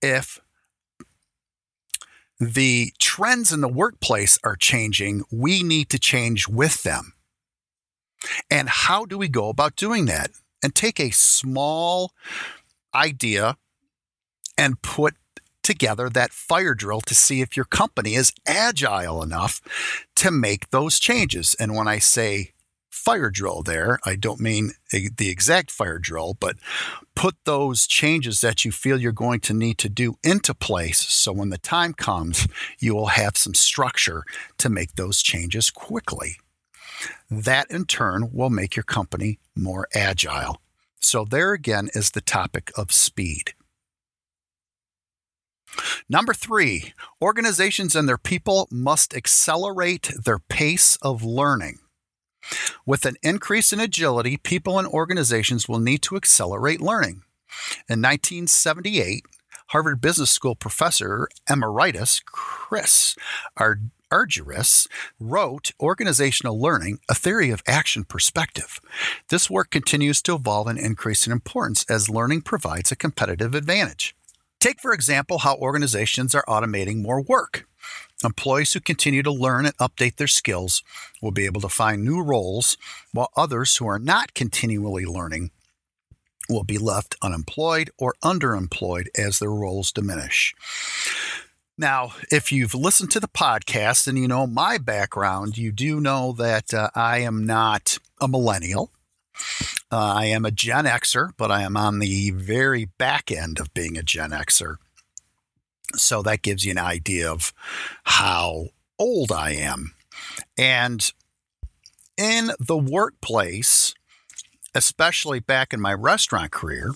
if 0.01 0.41
the 2.39 2.93
trends 2.99 3.53
in 3.53 3.61
the 3.61 3.69
workplace 3.69 4.39
are 4.45 4.57
changing, 4.57 5.23
we 5.31 5.63
need 5.63 5.89
to 5.91 5.99
change 5.99 6.49
with 6.49 6.83
them. 6.83 7.15
And 8.51 8.69
how 8.69 9.05
do 9.05 9.19
we 9.19 9.29
go 9.29 9.49
about 9.49 9.77
doing 9.77 10.07
that? 10.07 10.31
And 10.63 10.75
take 10.75 10.99
a 10.99 11.11
small 11.11 12.13
idea 12.95 13.57
and 14.59 14.81
put 14.83 15.15
together 15.63 16.09
that 16.09 16.33
fire 16.33 16.75
drill 16.75 17.01
to 17.03 17.15
see 17.15 17.41
if 17.41 17.57
your 17.57 17.65
company 17.67 18.15
is 18.15 18.33
agile 18.47 19.23
enough 19.23 19.61
to 20.15 20.31
make 20.31 20.71
those 20.71 20.99
changes. 20.99 21.57
And 21.59 21.75
when 21.75 21.89
I 21.89 21.99
say 21.99 22.53
fire 22.97 23.31
drill 23.31 23.63
there. 23.63 23.99
I 24.05 24.17
don't 24.17 24.41
mean 24.41 24.73
a, 24.93 25.11
the 25.17 25.29
exact 25.29 25.71
fire 25.71 25.99
drill, 25.99 26.35
but 26.41 26.57
put 27.15 27.37
those 27.45 27.87
changes 27.87 28.41
that 28.41 28.65
you 28.65 28.73
feel 28.73 28.99
you're 28.99 29.13
going 29.13 29.41
to 29.41 29.55
need 29.55 29.79
to 29.79 29.89
do 29.89 30.17
into 30.25 30.55
place 30.55 30.99
so 30.99 31.33
when 31.33 31.51
the 31.51 31.59
time 31.59 31.93
comes, 31.93 32.49
you 32.79 32.95
will 32.95 33.09
have 33.09 33.37
some 33.37 33.55
structure 33.55 34.25
to 34.59 34.69
make 34.69 34.95
those 34.95 35.23
changes 35.23 35.71
quickly. 35.71 36.39
That 37.31 37.71
in 37.71 37.85
turn 37.85 38.31
will 38.33 38.51
make 38.51 38.75
your 38.75 38.83
company 38.83 39.39
more 39.55 39.87
agile. 39.95 40.61
So, 40.99 41.25
there 41.25 41.53
again 41.53 41.91
is 41.95 42.11
the 42.11 42.23
topic 42.23 42.73
of 42.77 42.91
speed. 42.91 43.53
Number 46.09 46.33
three, 46.33 46.95
organizations 47.21 47.95
and 47.95 48.09
their 48.09 48.19
people 48.19 48.67
must 48.71 49.15
accelerate 49.15 50.11
their 50.25 50.39
pace 50.39 50.97
of 51.03 51.23
learning. 51.23 51.79
With 52.85 53.07
an 53.07 53.17
increase 53.23 53.73
in 53.73 53.81
agility, 53.81 54.37
people 54.37 54.79
and 54.79 54.89
organizations 54.89 55.69
will 55.69 55.79
need 55.79 56.03
to 56.03 56.17
accelerate 56.17 56.81
learning. 56.81 57.23
In 57.89 58.03
1978, 58.03 59.25
Harvard 59.69 60.01
Business 60.01 60.31
School 60.31 60.55
professor 60.55 61.29
emeritus 61.51 62.21
Chris 62.25 63.17
Argyris 63.59 64.87
wrote 65.19 65.73
Organizational 65.81 66.61
Learning, 66.61 67.01
a 67.09 67.15
Theory 67.15 67.51
of 67.51 67.63
Action 67.67 68.05
Perspective. 68.05 68.79
This 69.29 69.51
work 69.51 69.71
continues 69.71 70.23
to 70.23 70.35
evolve 70.35 70.69
and 70.69 70.79
increase 70.79 71.27
in 71.27 71.33
importance 71.33 71.85
as 71.89 72.09
learning 72.09 72.43
provides 72.43 72.93
a 72.93 72.97
competitive 72.97 73.55
advantage. 73.55 74.15
Take, 74.61 74.81
for 74.81 74.93
example, 74.93 75.39
how 75.39 75.57
organizations 75.57 76.35
are 76.35 76.45
automating 76.47 77.03
more 77.03 77.21
work. 77.21 77.67
Employees 78.25 78.73
who 78.73 78.81
continue 78.81 79.23
to 79.23 79.33
learn 79.33 79.67
and 79.67 79.77
update 79.77 80.17
their 80.17 80.27
skills 80.27 80.83
will 81.21 81.33
be 81.33 81.45
able 81.45 81.61
to 81.61 81.69
find 81.69 82.03
new 82.03 82.23
roles, 82.23 82.77
while 83.13 83.31
others 83.37 83.77
who 83.77 83.87
are 83.87 83.99
not 83.99 84.35
continually 84.35 85.05
learning 85.05 85.51
will 86.49 86.65
be 86.65 86.79
left 86.79 87.17
unemployed 87.23 87.91
or 87.99 88.15
underemployed 88.23 89.09
as 89.19 89.39
their 89.39 89.51
roles 89.51 89.93
diminish. 89.93 90.55
Now, 91.79 92.13
if 92.31 92.51
you've 92.51 92.75
listened 92.75 93.11
to 93.11 93.21
the 93.21 93.29
podcast 93.29 94.09
and 94.09 94.19
you 94.19 94.27
know 94.27 94.47
my 94.47 94.79
background, 94.79 95.59
you 95.59 95.73
do 95.73 96.01
know 96.01 96.33
that 96.39 96.73
uh, 96.73 96.89
I 96.95 97.19
am 97.19 97.45
not 97.45 97.99
a 98.19 98.29
millennial. 98.29 98.91
Uh, 99.93 100.15
I 100.15 100.25
am 100.27 100.47
a 100.47 100.51
Gen 100.51 100.87
Xer, 100.87 101.33
but 101.37 101.51
I 101.51 101.63
am 101.63 101.77
on 101.77 101.99
the 101.99 102.31
very 102.31 102.87
back 102.87 103.31
end 103.31 103.61
of 103.61 103.75
being 103.75 103.99
a 103.99 104.03
Gen 104.03 104.31
Xer. 104.31 104.77
So 105.95 106.23
that 106.23 106.43
gives 106.43 106.65
you 106.65 106.73
an 106.73 106.79
idea 106.79 107.31
of 107.31 107.53
how 108.05 108.69
old 108.99 109.31
I 109.33 109.53
am. 109.53 109.95
And 110.59 111.13
in 112.17 112.51
the 112.59 112.77
workplace, 112.77 113.95
especially 114.75 115.41
back 115.41 115.73
in 115.73 115.81
my 115.81 115.93
restaurant 115.93 116.51
career, 116.51 116.93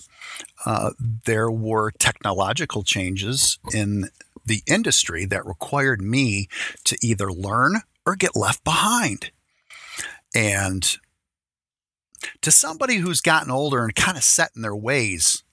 uh, 0.65 0.91
there 1.25 1.49
were 1.49 1.91
technological 1.91 2.83
changes 2.83 3.59
in 3.73 4.09
the 4.45 4.63
industry 4.67 5.25
that 5.25 5.45
required 5.45 6.01
me 6.01 6.47
to 6.83 6.97
either 7.01 7.31
learn 7.31 7.81
or 8.05 8.15
get 8.15 8.35
left 8.35 8.63
behind. 8.63 9.31
And 10.33 10.97
to 12.41 12.51
somebody 12.51 12.97
who's 12.97 13.21
gotten 13.21 13.51
older 13.51 13.83
and 13.83 13.95
kind 13.95 14.17
of 14.17 14.23
set 14.23 14.51
in 14.55 14.61
their 14.61 14.75
ways, 14.75 15.43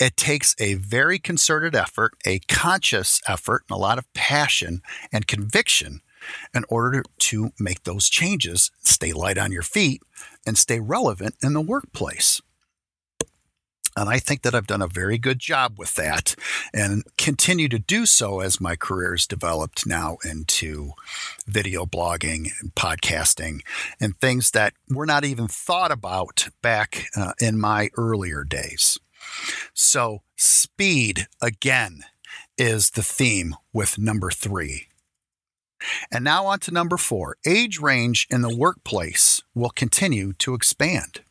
it 0.00 0.16
takes 0.16 0.56
a 0.58 0.74
very 0.74 1.18
concerted 1.18 1.76
effort, 1.76 2.14
a 2.26 2.40
conscious 2.48 3.20
effort, 3.28 3.64
and 3.68 3.76
a 3.76 3.80
lot 3.80 3.98
of 3.98 4.12
passion 4.14 4.80
and 5.12 5.26
conviction 5.26 6.00
in 6.54 6.64
order 6.68 7.02
to 7.18 7.50
make 7.58 7.84
those 7.84 8.08
changes, 8.08 8.70
stay 8.78 9.12
light 9.12 9.38
on 9.38 9.52
your 9.52 9.62
feet, 9.62 10.02
and 10.46 10.56
stay 10.56 10.80
relevant 10.80 11.34
in 11.42 11.52
the 11.52 11.60
workplace. 11.60 12.40
And 13.96 14.08
I 14.08 14.18
think 14.18 14.42
that 14.42 14.54
I've 14.54 14.68
done 14.68 14.82
a 14.82 14.86
very 14.86 15.18
good 15.18 15.40
job 15.40 15.74
with 15.76 15.94
that 15.94 16.36
and 16.72 17.02
continue 17.18 17.68
to 17.68 17.78
do 17.78 18.06
so 18.06 18.40
as 18.40 18.60
my 18.60 18.76
career 18.76 19.10
has 19.10 19.26
developed 19.26 19.86
now 19.86 20.16
into 20.24 20.92
video 21.46 21.84
blogging 21.84 22.50
and 22.60 22.74
podcasting 22.74 23.60
and 24.00 24.16
things 24.16 24.52
that 24.52 24.74
were 24.88 25.06
not 25.06 25.24
even 25.24 25.48
thought 25.48 25.90
about 25.90 26.48
back 26.62 27.08
uh, 27.16 27.32
in 27.40 27.58
my 27.58 27.90
earlier 27.96 28.44
days. 28.44 28.98
So, 29.74 30.22
speed 30.36 31.28
again 31.40 32.04
is 32.56 32.90
the 32.90 33.02
theme 33.02 33.56
with 33.72 33.98
number 33.98 34.30
three. 34.30 34.88
And 36.10 36.24
now 36.24 36.46
on 36.46 36.60
to 36.60 36.70
number 36.70 36.96
four 36.96 37.36
age 37.46 37.78
range 37.78 38.26
in 38.30 38.42
the 38.42 38.54
workplace 38.54 39.42
will 39.54 39.70
continue 39.70 40.32
to 40.34 40.54
expand. 40.54 41.22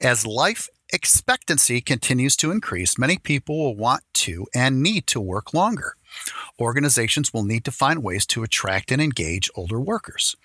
As 0.00 0.26
life 0.26 0.68
expectancy 0.92 1.80
continues 1.80 2.36
to 2.36 2.50
increase, 2.50 2.98
many 2.98 3.18
people 3.18 3.58
will 3.58 3.76
want 3.76 4.02
to 4.14 4.46
and 4.54 4.82
need 4.82 5.06
to 5.08 5.20
work 5.20 5.52
longer. 5.52 5.94
Organizations 6.58 7.32
will 7.32 7.44
need 7.44 7.64
to 7.64 7.70
find 7.70 8.02
ways 8.02 8.26
to 8.26 8.42
attract 8.42 8.90
and 8.90 9.00
engage 9.00 9.50
older 9.54 9.80
workers. 9.80 10.36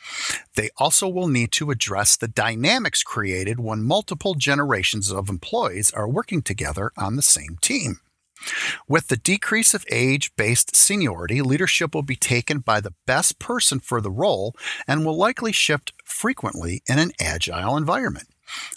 They 0.55 0.70
also 0.77 1.08
will 1.08 1.27
need 1.27 1.51
to 1.53 1.72
address 1.72 2.15
the 2.15 2.27
dynamics 2.27 3.03
created 3.03 3.60
when 3.60 3.84
multiple 3.84 4.36
generations 4.36 5.12
of 5.12 5.29
employees 5.29 5.91
are 5.91 6.08
working 6.08 6.41
together 6.41 6.91
on 6.98 7.15
the 7.15 7.22
same 7.22 7.58
team. 7.62 8.00
With 8.88 9.08
the 9.08 9.17
decrease 9.17 9.74
of 9.74 9.86
age 9.89 10.36
based 10.36 10.75
seniority, 10.75 11.41
leadership 11.41 11.96
will 11.96 12.03
be 12.03 12.15
taken 12.15 12.60
by 12.60 12.82
the 12.82 12.93
best 13.05 13.39
person 13.39 13.79
for 13.79 14.01
the 14.01 14.12
role 14.12 14.55
and 14.88 15.05
will 15.05 15.15
likely 15.15 15.51
shift 15.51 15.93
frequently 16.03 16.84
in 16.88 17.00
an 17.00 17.12
agile 17.20 17.77
environment. 17.77 18.27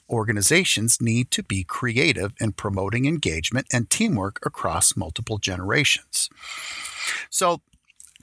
Organizations 0.08 1.00
need 1.00 1.30
to 1.32 1.42
be 1.42 1.64
creative 1.64 2.32
in 2.40 2.52
promoting 2.52 3.06
engagement 3.06 3.66
and 3.72 3.90
teamwork 3.90 4.38
across 4.44 4.96
multiple 4.96 5.38
generations. 5.38 6.28
So, 7.30 7.60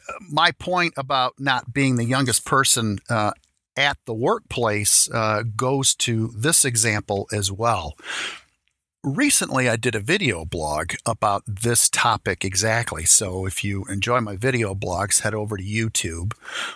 uh, 0.09 0.13
my 0.29 0.51
point 0.51 0.93
about 0.97 1.33
not 1.39 1.73
being 1.73 1.95
the 1.95 2.05
youngest 2.05 2.45
person 2.45 2.99
uh, 3.09 3.31
at 3.77 3.97
the 4.05 4.13
workplace 4.13 5.09
uh, 5.11 5.43
goes 5.55 5.95
to 5.95 6.27
this 6.35 6.65
example 6.65 7.27
as 7.31 7.51
well 7.51 7.95
recently 9.03 9.67
I 9.67 9.75
did 9.75 9.95
a 9.95 9.99
video 9.99 10.45
blog 10.45 10.93
about 11.05 11.43
this 11.45 11.89
topic 11.89 12.45
exactly. 12.45 13.03
So 13.03 13.45
if 13.45 13.63
you 13.63 13.83
enjoy 13.85 14.21
my 14.21 14.37
video 14.37 14.73
blogs, 14.73 15.21
head 15.21 15.33
over 15.33 15.57
to 15.57 15.63
YouTube 15.63 16.33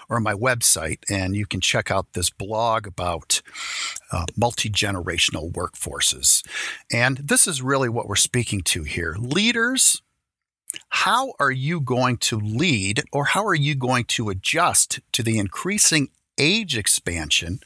or 0.10 0.20
my 0.20 0.34
website 0.34 1.00
and 1.10 1.36
you 1.36 1.46
can 1.46 1.62
check 1.62 1.90
out 1.90 2.14
this 2.14 2.30
blog 2.30 2.86
about 2.86 3.42
uh, 4.12 4.26
multi 4.36 4.70
generational 4.70 5.52
workforces. 5.52 6.46
And 6.92 7.18
this 7.18 7.48
is 7.48 7.62
really 7.62 7.90
what 7.90 8.08
we're 8.08 8.16
speaking 8.16 8.62
to 8.62 8.84
here. 8.84 9.16
Leaders. 9.18 10.02
How 10.90 11.34
are 11.40 11.52
you 11.52 11.80
going 11.80 12.18
to 12.18 12.38
lead, 12.38 13.04
or 13.14 13.26
how 13.26 13.46
are 13.46 13.56
you 13.56 13.74
going 13.74 14.04
to 14.06 14.30
adjust 14.30 15.00
to 15.14 15.24
the 15.24 15.40
increasing 15.40 16.10
age 16.38 16.78
expansion 16.78 17.62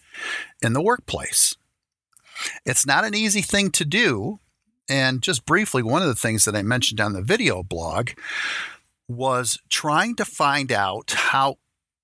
in 0.61 0.73
the 0.73 0.81
workplace? 0.81 1.57
It's 2.63 2.85
not 2.85 3.03
an 3.03 3.15
easy 3.15 3.41
thing 3.41 3.71
to 3.71 3.83
do 3.83 4.39
and 4.91 5.21
just 5.21 5.45
briefly, 5.45 5.81
one 5.81 6.01
of 6.01 6.09
the 6.09 6.15
things 6.15 6.43
that 6.43 6.55
I 6.55 6.63
mentioned 6.63 6.99
on 6.99 7.13
the 7.13 7.21
video 7.21 7.63
blog 7.63 8.09
was 9.07 9.57
trying 9.69 10.15
to 10.17 10.25
find 10.25 10.69
out 10.69 11.11
how 11.11 11.55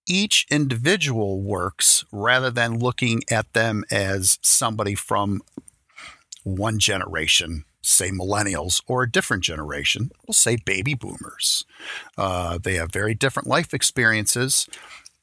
each 0.08 0.48
individual 0.50 1.41
works 1.41 2.06
rather 2.13 2.50
than 2.50 2.79
looking 2.79 3.24
at 3.29 3.51
them 3.51 3.84
as 3.91 4.39
somebody 4.41 4.96
from 4.96 5.41
one 6.46 6.79
generation, 6.79 7.65
say 7.82 8.10
millennials, 8.10 8.82
or 8.88 9.03
a 9.03 9.12
different 9.12 9.44
generation, 9.44 10.10
we'll 10.25 10.34
say 10.34 10.56
baby 10.56 10.94
boomers. 10.94 11.65
Uh, 12.17 12.58
they 12.58 12.75
have 12.75 12.89
very 12.89 13.13
different 13.13 13.50
life 13.50 13.74
experiences. 13.74 14.65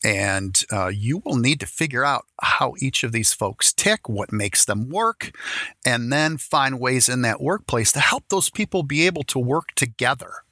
And 0.05 0.63
uh, 0.71 0.89
you 0.89 1.23
will 1.25 1.37
need 1.37 1.61
to 1.61 1.67
figure 1.67 2.05
out 2.05 2.27
how 2.43 2.75
each 2.79 3.03
of 3.03 3.13
these 3.13 3.33
folks 3.33 3.73
tick, 3.73 4.09
what 4.09 4.33
makes 4.33 4.65
them 4.65 4.91
work, 4.91 5.35
and 5.85 6.13
then 6.13 6.37
find 6.37 6.79
ways 6.79 7.09
in 7.09 7.23
that 7.23 7.41
workplace 7.41 7.91
to 7.93 8.01
help 8.01 8.25
those 8.29 8.51
people 8.51 8.83
be 8.83 9.07
able 9.07 9.23
to 9.25 9.39
work 9.39 9.69
together. 9.75 10.45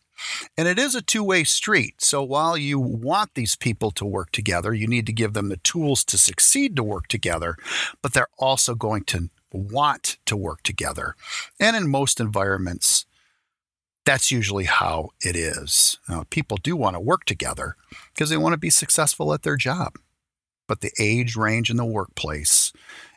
And 0.57 0.69
it 0.69 0.79
is 0.79 0.95
a 0.95 1.03
two 1.03 1.25
way 1.25 1.45
street. 1.45 2.01
So 2.01 2.23
while 2.23 2.57
you 2.57 2.79
want 2.79 3.35
these 3.35 3.57
people 3.57 3.91
to 3.93 4.05
work 4.05 4.31
together, 4.31 4.73
you 4.73 4.87
need 4.87 5.07
to 5.07 5.13
give 5.13 5.33
them 5.33 5.49
the 5.49 5.57
tools 5.59 6.05
to 6.05 6.19
succeed 6.19 6.77
to 6.77 6.83
work 6.83 7.09
together, 7.09 7.57
but 8.03 8.13
they're 8.15 8.29
also 8.39 8.75
going 8.75 9.05
to 9.05 9.31
want 9.53 10.17
to 10.27 10.37
work 10.37 10.63
together. 10.63 11.15
And 11.61 11.77
in 11.77 11.89
most 11.89 12.21
environments, 12.21 13.07
that's 14.05 14.31
usually 14.31 14.65
how 14.65 15.11
it 15.21 15.37
is. 15.37 15.99
Uh, 16.09 16.25
people 16.31 16.57
do 16.57 16.77
want 16.77 16.97
to 16.97 17.01
work 17.01 17.25
together 17.25 17.77
because 18.13 18.31
they 18.31 18.37
want 18.37 18.53
to 18.53 18.59
be 18.59 18.71
successful 18.71 19.33
at 19.33 19.43
their 19.43 19.57
job. 19.57 19.95
But 20.67 20.81
the 20.81 20.93
age 20.99 21.37
range 21.37 21.71
in 21.71 21.77
the 21.77 21.85
workplace 21.85 22.73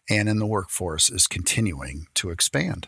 and 0.09 0.29
in 0.29 0.39
the 0.39 0.45
workforce 0.45 1.09
is 1.09 1.27
continuing 1.27 2.07
to 2.15 2.29
expand. 2.29 2.87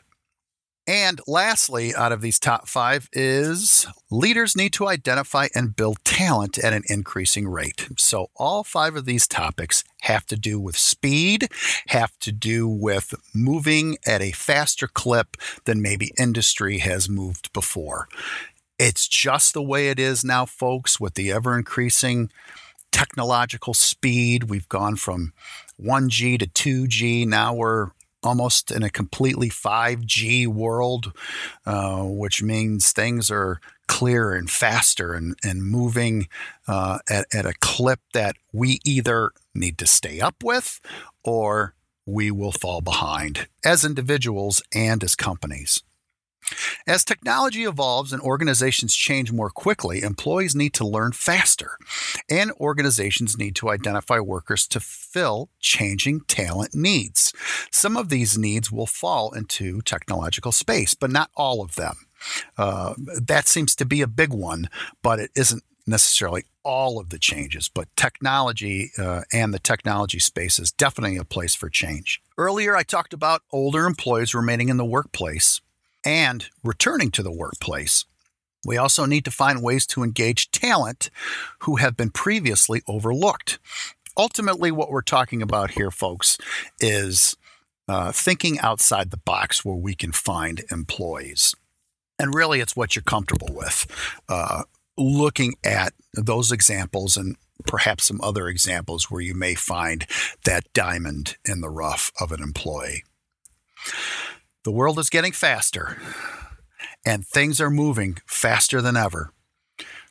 And 0.88 1.20
lastly, 1.28 1.94
out 1.94 2.14
of 2.14 2.22
these 2.22 2.40
top 2.40 2.70
five 2.70 3.10
is 3.12 3.86
leaders 4.10 4.56
need 4.56 4.72
to 4.74 4.88
identify 4.88 5.50
and 5.54 5.76
build 5.76 5.98
talent 6.06 6.58
at 6.58 6.72
an 6.72 6.84
increasing 6.88 7.46
rate. 7.46 7.90
So, 7.98 8.30
all 8.38 8.64
five 8.64 8.96
of 8.96 9.04
these 9.04 9.28
topics 9.28 9.84
have 10.04 10.26
to 10.28 10.38
do 10.38 10.62
with 10.62 10.78
speed, 10.78 11.50
have 11.88 12.18
to 12.20 12.32
do 12.32 12.70
with 12.70 13.14
moving 13.36 13.98
at 14.06 14.22
a 14.22 14.32
faster 14.32 14.88
clip 14.88 15.36
than 15.66 15.82
maybe 15.82 16.14
industry 16.18 16.78
has 16.78 17.10
moved 17.10 17.52
before. 17.52 18.08
It's 18.80 19.10
just 19.10 19.54
the 19.54 19.62
way 19.62 19.90
it 19.90 20.00
is 20.00 20.24
now, 20.24 20.46
folks, 20.46 21.02
with 21.02 21.16
the 21.16 21.34
ever 21.34 21.58
increasing 21.58 22.32
technological 22.94 23.74
speed. 23.74 24.46
We've 24.46 24.70
gone 24.70 24.96
from 24.96 25.34
1G 25.82 26.40
to 26.40 26.48
2G. 26.48 27.28
Now 27.28 27.54
we're 27.54 27.90
almost 28.28 28.72
in 28.72 28.84
a 28.84 28.90
completely 28.90 29.50
5G 29.50 30.48
world, 30.48 31.14
uh, 31.66 32.04
which 32.04 32.44
means 32.44 32.92
things 32.92 33.32
are 33.32 33.60
clearer 33.88 34.36
and 34.36 34.52
faster 34.52 35.14
and, 35.14 35.36
and 35.44 35.64
moving 35.64 36.28
uh, 36.68 37.00
at, 37.10 37.26
at 37.34 37.46
a 37.46 37.54
clip 37.62 38.02
that 38.14 38.36
we 38.52 38.80
either 38.84 39.32
need 39.56 39.78
to 39.78 39.88
stay 39.88 40.20
up 40.20 40.44
with 40.44 40.82
or 41.24 41.74
we 42.06 42.30
will 42.30 42.52
fall 42.52 42.82
behind 42.82 43.48
as 43.64 43.86
individuals 43.86 44.62
and 44.74 45.04
as 45.04 45.16
companies. 45.16 45.84
As 46.86 47.04
technology 47.04 47.64
evolves 47.64 48.14
and 48.14 48.22
organizations 48.22 48.96
change 48.96 49.32
more 49.32 49.50
quickly, 49.50 50.02
employees 50.02 50.56
need 50.56 50.74
to 50.76 50.88
learn 50.88 51.12
faster, 51.12 51.78
and 52.30 52.52
organizations 52.54 53.38
need 53.38 53.56
to 53.58 53.70
identify 53.70 54.20
workers 54.20 54.68
to 54.68 54.80
fill 54.80 55.50
changing 55.60 56.22
talent 56.22 56.74
needs. 56.74 57.34
Some 57.72 57.98
of 57.98 58.10
these 58.10 58.38
needs 58.38 58.72
will 58.72 58.86
fall 58.86 59.34
into 59.34 59.82
technological 59.82 60.52
space, 60.52 60.94
but 60.94 61.12
not 61.12 61.30
all 61.36 61.62
of 61.62 61.76
them. 61.76 62.08
Uh, 62.58 62.94
that 62.98 63.48
seems 63.48 63.76
to 63.76 63.86
be 63.86 64.02
a 64.02 64.08
big 64.08 64.34
one, 64.34 64.70
but 65.02 65.20
it 65.20 65.32
isn't 65.36 65.64
necessarily 65.86 66.44
all 66.64 67.00
of 67.00 67.10
the 67.10 67.20
changes, 67.20 67.70
but 67.70 67.88
technology 67.96 68.92
uh, 68.98 69.22
and 69.32 69.54
the 69.54 69.60
technology 69.60 70.20
space 70.20 70.60
is 70.60 70.72
definitely 70.72 71.16
a 71.18 71.24
place 71.24 71.56
for 71.56 71.70
change. 71.70 72.22
Earlier, 72.38 72.76
I 72.76 72.84
talked 72.84 73.14
about 73.14 73.44
older 73.52 73.86
employees 73.86 74.36
remaining 74.36 74.68
in 74.70 74.78
the 74.78 74.86
workplace 74.86 75.62
and 76.08 76.48
returning 76.64 77.12
to 77.12 77.22
the 77.22 77.32
workplace. 77.32 78.06
We 78.66 78.78
also 78.78 79.06
need 79.06 79.26
to 79.26 79.32
find 79.32 79.62
ways 79.62 79.86
to 79.88 80.04
engage 80.04 80.52
talent 80.52 81.10
who 81.60 81.76
have 81.76 81.98
been 81.98 82.12
previously 82.12 82.82
overlooked. 82.88 83.60
Ultimately, 84.18 84.72
what 84.72 84.90
we're 84.90 85.02
talking 85.02 85.42
about 85.42 85.72
here, 85.72 85.92
folks, 85.92 86.38
is 86.80 87.36
uh, 87.90 88.14
thinking 88.14 88.58
outside 88.60 89.12
the 89.12 89.18
box 89.18 89.66
where 89.66 89.76
we 89.76 89.96
can 89.96 90.14
find 90.14 90.64
employees. 90.72 91.54
And 92.18 92.34
really, 92.34 92.62
it's 92.62 92.76
what 92.76 92.96
you're 92.96 93.04
comfortable 93.04 93.54
with. 93.54 93.86
Uh, 94.30 94.64
looking 94.98 95.56
at 95.64 95.94
those 96.14 96.54
examples 96.54 97.18
and 97.18 97.36
perhaps 97.66 98.06
some 98.06 98.22
other 98.22 98.48
examples 98.48 99.12
where 99.12 99.22
you 99.22 99.36
may 99.36 99.56
find 99.56 100.08
that 100.46 100.72
diamond 100.74 101.36
in 101.44 101.60
the 101.60 101.70
rough 101.70 102.12
of 102.20 102.32
an 102.32 102.42
employee. 102.42 103.04
The 104.68 104.72
world 104.72 105.00
is 105.00 105.10
getting 105.10 105.32
faster, 105.32 105.98
and 107.06 107.26
things 107.26 107.62
are 107.62 107.70
moving 107.70 108.18
faster 108.26 108.82
than 108.82 108.98
ever. 108.98 109.32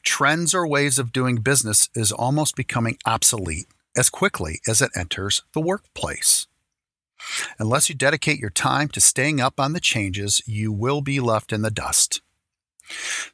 Trends 0.03 0.55
or 0.55 0.67
ways 0.67 0.99
of 0.99 1.13
doing 1.13 1.43
business 1.43 1.91
is 1.95 2.11
almost 2.11 2.57
becoming 2.57 2.97
obsolete 3.05 3.67
as 3.95 4.09
quickly 4.09 4.63
as 4.67 4.81
it 4.81 4.93
enters 4.97 5.43
the 5.53 5.61
workplace. 5.61 6.47
Unless 7.59 7.91
you 7.91 7.95
dedicate 7.95 8.39
your 8.39 8.49
time 8.49 8.89
to 8.89 8.99
staying 8.99 9.43
up 9.43 9.61
on 9.61 9.75
the 9.75 9.79
changes, 9.79 10.41
you 10.47 10.73
will 10.73 11.03
be 11.03 11.21
left 11.21 11.53
in 11.53 11.61
the 11.61 11.71
dust. 11.71 12.23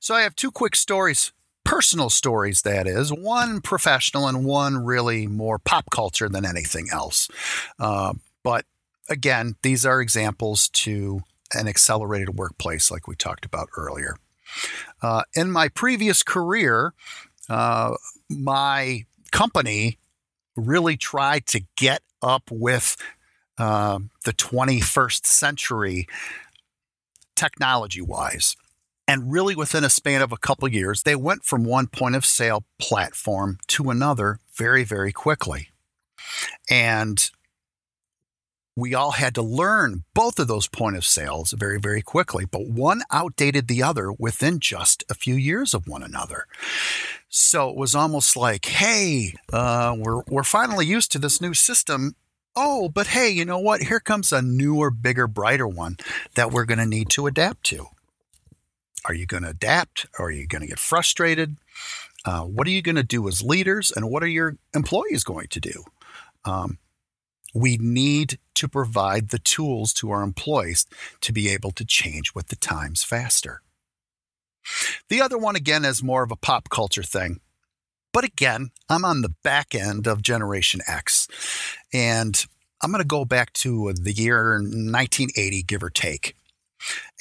So, 0.01 0.17
I 0.17 0.23
have 0.23 0.35
two 0.35 0.51
quick 0.51 0.75
stories, 0.75 1.33
personal 1.63 2.11
stories, 2.11 2.63
that 2.63 2.89
is, 2.89 3.13
one 3.13 3.61
professional 3.61 4.27
and 4.27 4.45
one 4.45 4.85
really 4.85 5.29
more 5.29 5.61
pop 5.61 5.89
culture 5.93 6.29
than 6.29 6.45
anything 6.45 6.89
else. 6.93 7.29
Uh, 7.79 8.15
but 8.43 8.65
again, 9.09 9.57
these 9.63 9.85
are 9.87 10.01
examples 10.01 10.69
to 10.71 11.21
an 11.55 11.69
accelerated 11.69 12.37
workplace, 12.37 12.91
like 12.91 13.07
we 13.07 13.15
talked 13.15 13.45
about 13.45 13.69
earlier. 13.77 14.17
Uh, 15.03 15.23
in 15.35 15.51
my 15.51 15.69
previous 15.69 16.23
career, 16.23 16.95
uh, 17.49 17.95
my 18.29 19.05
company 19.31 19.99
really 20.57 20.97
tried 20.97 21.47
to 21.47 21.63
get 21.77 22.03
up 22.23 22.51
with 22.51 22.97
uh, 23.59 23.99
the 24.25 24.33
21st 24.33 25.27
century 25.27 26.07
technology 27.35 28.01
wise. 28.01 28.57
And 29.09 29.33
really, 29.33 29.57
within 29.57 29.85
a 29.85 29.91
span 29.91 30.23
of 30.23 30.33
a 30.33 30.37
couple 30.37 30.67
of 30.67 30.73
years, 30.73 31.03
they 31.03 31.17
went 31.17 31.45
from 31.45 31.65
one 31.65 31.89
point 31.89 32.15
of 32.15 32.25
sale 32.25 32.65
platform 32.79 33.59
to 33.67 33.91
another 33.91 34.39
very, 34.55 34.85
very 34.85 35.13
quickly. 35.13 35.69
And 36.71 37.31
we 38.75 38.95
all 38.95 39.13
had 39.13 39.35
to 39.35 39.43
learn 39.43 40.05
both 40.15 40.39
of 40.39 40.49
those 40.49 40.67
point 40.67 40.97
of 40.97 41.05
sales 41.05 41.53
very, 41.53 41.79
very 41.79 42.01
quickly, 42.01 42.45
but 42.45 42.69
one 42.69 43.03
outdated 43.11 43.69
the 43.69 43.83
other 43.83 44.11
within 44.13 44.61
just 44.61 45.05
a 45.11 45.15
few 45.15 45.35
years 45.35 45.75
of 45.75 45.87
one 45.87 46.03
another. 46.03 46.47
So 47.29 47.69
it 47.69 47.77
was 47.77 47.95
almost 47.95 48.37
like, 48.37 48.65
hey, 48.67 49.35
uh, 49.53 49.95
we're, 49.99 50.23
we're 50.27 50.43
finally 50.43 50.87
used 50.87 51.13
to 51.13 51.19
this 51.19 51.41
new 51.41 51.55
system. 51.55 52.15
Oh, 52.57 52.89
but 52.89 53.09
hey, 53.09 53.31
you 53.31 53.45
know 53.45 53.59
what? 53.59 53.83
Here 53.83 54.01
comes 54.01 54.33
a 54.33 54.43
newer, 54.43 54.91
bigger, 54.91 55.27
brighter 55.27 55.69
one 55.69 55.97
that 56.35 56.51
we're 56.51 56.67
going 56.67 56.79
to 56.79 56.87
need 56.87 57.11
to 57.11 57.27
adapt 57.27 57.65
to. 57.65 57.87
Are 59.05 59.15
you 59.15 59.27
going 59.27 59.43
to 59.43 59.51
adapt? 59.51 60.07
Or 60.19 60.27
are 60.27 60.31
you 60.31 60.47
going 60.47 60.63
to 60.63 60.69
get 60.69 60.79
frustrated? 60.79 61.57
Uh, 62.25 62.43
what 62.43 62.67
are 62.67 62.71
you 62.71 62.83
going 62.83 62.97
to 62.97 63.03
do 63.03 63.27
as 63.29 63.43
leaders? 63.43 63.91
And 63.91 64.11
what 64.11 64.23
are 64.23 64.29
your 64.29 64.57
employees 64.75 65.25
going 65.25 65.49
to 65.49 65.61
do? 65.61 65.85
Um, 66.45 66.79
we 67.55 67.77
need 67.77 68.39
to 68.55 68.69
provide 68.69 69.29
the 69.29 69.39
tools 69.39 69.93
to 69.95 70.11
our 70.11 70.23
employees 70.23 70.87
to 71.21 71.33
be 71.33 71.49
able 71.49 71.71
to 71.73 71.85
change 71.85 72.35
with 72.35 72.49
the 72.49 72.57
times 72.57 73.03
faster. 73.03 73.63
The 75.09 75.21
other 75.21 75.39
one, 75.39 75.57
again, 75.57 75.85
is 75.85 76.03
more 76.03 76.23
of 76.23 76.31
a 76.31 76.37
pop 76.37 76.69
culture 76.69 77.03
thing. 77.03 77.41
But 78.13 78.25
again, 78.25 78.71
I'm 78.89 79.05
on 79.05 79.23
the 79.23 79.35
back 79.43 79.75
end 79.75 80.07
of 80.07 80.23
Generation 80.23 80.81
X. 80.87 81.27
And 81.93 82.45
I'm 82.83 82.91
going 82.91 83.03
to 83.03 83.07
go 83.07 83.25
back 83.25 83.53
to 83.55 83.93
the 83.93 84.13
year 84.13 84.53
1980, 84.53 85.63
give 85.63 85.83
or 85.83 85.91
take. 85.91 86.37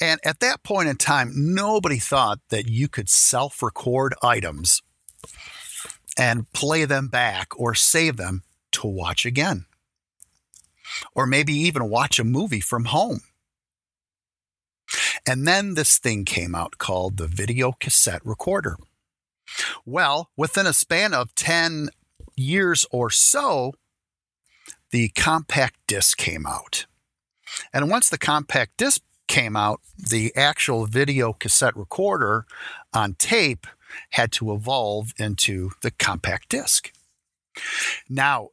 And 0.00 0.20
at 0.24 0.40
that 0.40 0.62
point 0.62 0.88
in 0.88 0.96
time, 0.96 1.32
nobody 1.34 1.98
thought 1.98 2.40
that 2.50 2.68
you 2.68 2.88
could 2.88 3.08
self 3.08 3.62
record 3.62 4.14
items 4.22 4.82
and 6.18 6.50
play 6.52 6.84
them 6.84 7.08
back 7.08 7.48
or 7.58 7.74
save 7.74 8.16
them 8.16 8.42
to 8.72 8.86
watch 8.86 9.24
again 9.24 9.66
or 11.14 11.26
maybe 11.26 11.54
even 11.54 11.88
watch 11.88 12.18
a 12.18 12.24
movie 12.24 12.60
from 12.60 12.86
home. 12.86 13.20
And 15.26 15.46
then 15.46 15.74
this 15.74 15.98
thing 15.98 16.24
came 16.24 16.54
out 16.54 16.78
called 16.78 17.16
the 17.16 17.26
video 17.26 17.72
cassette 17.72 18.24
recorder. 18.24 18.76
Well, 19.84 20.30
within 20.36 20.66
a 20.66 20.72
span 20.72 21.14
of 21.14 21.34
10 21.34 21.90
years 22.36 22.86
or 22.90 23.10
so, 23.10 23.74
the 24.90 25.08
compact 25.10 25.76
disc 25.86 26.18
came 26.18 26.46
out. 26.46 26.86
And 27.72 27.90
once 27.90 28.08
the 28.08 28.18
compact 28.18 28.76
disc 28.76 29.02
came 29.28 29.56
out, 29.56 29.80
the 29.96 30.34
actual 30.36 30.86
video 30.86 31.32
cassette 31.32 31.76
recorder 31.76 32.46
on 32.92 33.14
tape 33.14 33.66
had 34.10 34.32
to 34.32 34.52
evolve 34.52 35.12
into 35.18 35.70
the 35.82 35.90
compact 35.90 36.48
disc. 36.48 36.92
Now, 38.08 38.50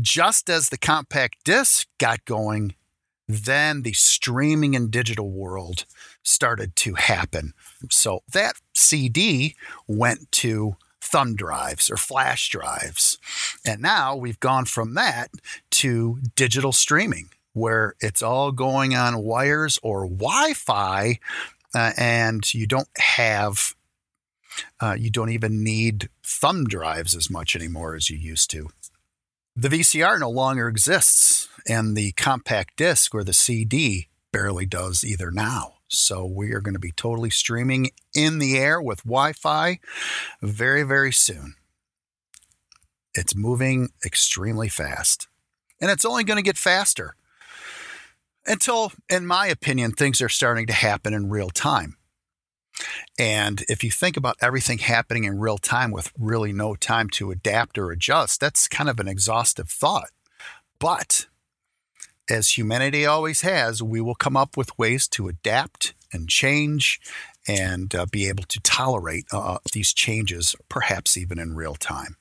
just 0.00 0.50
as 0.50 0.68
the 0.68 0.78
compact 0.78 1.44
disc 1.44 1.88
got 1.98 2.24
going, 2.24 2.74
then 3.26 3.82
the 3.82 3.92
streaming 3.92 4.74
and 4.74 4.90
digital 4.90 5.30
world 5.30 5.84
started 6.22 6.74
to 6.76 6.94
happen. 6.94 7.52
So 7.90 8.22
that 8.32 8.54
CD 8.74 9.54
went 9.86 10.32
to 10.32 10.76
thumb 11.00 11.36
drives 11.36 11.90
or 11.90 11.96
flash 11.96 12.48
drives. 12.48 13.18
And 13.64 13.80
now 13.80 14.16
we've 14.16 14.40
gone 14.40 14.64
from 14.64 14.94
that 14.94 15.30
to 15.72 16.20
digital 16.34 16.72
streaming, 16.72 17.30
where 17.52 17.94
it's 18.00 18.22
all 18.22 18.52
going 18.52 18.94
on 18.94 19.22
wires 19.22 19.78
or 19.82 20.06
Wi 20.06 20.54
Fi, 20.54 21.18
uh, 21.74 21.92
and 21.96 22.52
you 22.54 22.66
don't 22.66 22.88
have. 22.96 23.74
Uh, 24.80 24.96
you 24.98 25.08
don't 25.08 25.30
even 25.30 25.62
need 25.62 26.08
thumb 26.24 26.64
drives 26.64 27.14
as 27.14 27.30
much 27.30 27.54
anymore 27.54 27.94
as 27.94 28.10
you 28.10 28.16
used 28.16 28.50
to. 28.50 28.68
The 29.60 29.70
VCR 29.70 30.20
no 30.20 30.30
longer 30.30 30.68
exists, 30.68 31.48
and 31.66 31.96
the 31.96 32.12
compact 32.12 32.76
disc 32.76 33.12
or 33.12 33.24
the 33.24 33.32
CD 33.32 34.06
barely 34.30 34.66
does 34.66 35.02
either 35.02 35.32
now. 35.32 35.78
So 35.88 36.24
we 36.24 36.52
are 36.52 36.60
going 36.60 36.74
to 36.74 36.78
be 36.78 36.92
totally 36.92 37.30
streaming 37.30 37.90
in 38.14 38.38
the 38.38 38.56
air 38.56 38.80
with 38.80 39.02
Wi 39.02 39.32
Fi 39.32 39.80
very, 40.40 40.84
very 40.84 41.10
soon. 41.10 41.56
It's 43.14 43.34
moving 43.34 43.88
extremely 44.06 44.68
fast, 44.68 45.26
and 45.80 45.90
it's 45.90 46.04
only 46.04 46.22
going 46.22 46.36
to 46.36 46.42
get 46.44 46.56
faster 46.56 47.16
until, 48.46 48.92
in 49.10 49.26
my 49.26 49.48
opinion, 49.48 49.90
things 49.90 50.22
are 50.22 50.28
starting 50.28 50.68
to 50.68 50.72
happen 50.72 51.12
in 51.12 51.30
real 51.30 51.50
time. 51.50 51.96
And 53.18 53.64
if 53.68 53.82
you 53.82 53.90
think 53.90 54.16
about 54.16 54.36
everything 54.40 54.78
happening 54.78 55.24
in 55.24 55.38
real 55.38 55.58
time 55.58 55.90
with 55.90 56.12
really 56.18 56.52
no 56.52 56.74
time 56.74 57.10
to 57.10 57.30
adapt 57.30 57.78
or 57.78 57.90
adjust, 57.90 58.40
that's 58.40 58.68
kind 58.68 58.88
of 58.88 59.00
an 59.00 59.08
exhaustive 59.08 59.68
thought. 59.68 60.10
But 60.78 61.26
as 62.30 62.56
humanity 62.56 63.06
always 63.06 63.40
has, 63.40 63.82
we 63.82 64.00
will 64.00 64.14
come 64.14 64.36
up 64.36 64.56
with 64.56 64.78
ways 64.78 65.08
to 65.08 65.28
adapt 65.28 65.94
and 66.12 66.28
change 66.28 67.00
and 67.46 67.94
uh, 67.94 68.06
be 68.10 68.28
able 68.28 68.44
to 68.44 68.60
tolerate 68.60 69.24
uh, 69.32 69.58
these 69.72 69.92
changes, 69.92 70.54
perhaps 70.68 71.16
even 71.16 71.38
in 71.38 71.54
real 71.54 71.74
time. 71.74 72.16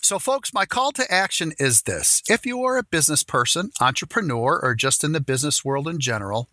So, 0.00 0.18
folks, 0.18 0.54
my 0.54 0.64
call 0.64 0.92
to 0.92 1.12
action 1.12 1.52
is 1.58 1.82
this 1.82 2.22
if 2.28 2.46
you 2.46 2.62
are 2.64 2.78
a 2.78 2.84
business 2.84 3.22
person, 3.22 3.70
entrepreneur, 3.80 4.58
or 4.62 4.74
just 4.74 5.04
in 5.04 5.12
the 5.12 5.20
business 5.20 5.64
world 5.64 5.88
in 5.88 6.00
general, 6.00 6.48